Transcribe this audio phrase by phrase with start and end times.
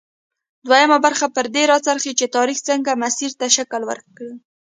[0.67, 4.27] دویمه برخه پر دې راڅرخي چې تاریخ څنګه مسیر ته شکل ورکړ.